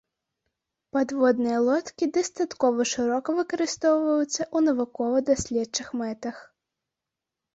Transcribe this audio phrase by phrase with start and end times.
[0.95, 6.35] Падводныя лодкі дастаткова шырока выкарыстоўваюцца ў навукова-даследчых мэтах.